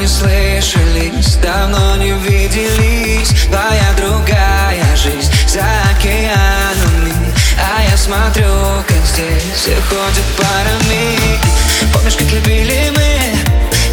не 0.00 0.06
слышались, 0.06 1.36
давно 1.42 1.96
не 1.96 2.12
виделись. 2.12 3.28
Твоя 3.48 3.92
другая 3.98 4.96
жизнь 4.96 5.30
за 5.46 5.60
океанами 5.90 7.12
А 7.58 7.82
я 7.82 7.96
смотрю, 7.98 8.82
как 8.88 9.04
здесь 9.04 9.42
все 9.54 9.76
ходят 9.88 10.24
парами. 10.38 11.18
Помнишь, 11.92 12.14
как 12.14 12.32
любили 12.32 12.90
мы, 12.96 13.20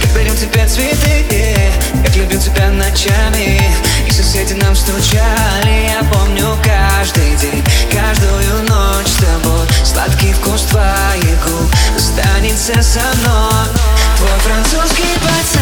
как 0.00 0.14
дарим 0.14 0.36
тебе 0.36 0.66
цветы 0.68 1.72
Как 2.04 2.14
любил 2.14 2.40
тебя 2.40 2.70
ночами, 2.70 3.60
и 4.06 4.10
соседи 4.12 4.52
нам 4.52 4.76
стучали 4.76 5.88
Я 5.88 6.04
помню 6.12 6.56
каждый 6.62 7.34
день, 7.36 7.64
каждую 7.90 8.62
ночь 8.68 9.08
с 9.08 9.16
тобой. 9.16 9.66
Сладкий 9.84 10.32
вкус 10.34 10.62
твоих 10.62 11.44
губ 11.44 11.74
останется 11.96 12.80
со 12.80 13.00
мной. 13.18 13.66
Твой 14.16 14.38
французский 14.40 15.18
поцелуй 15.20 15.55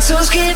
Sus 0.00 0.30
que 0.30 0.54